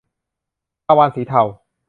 [0.87, 1.41] ปลาวาฬสีเทา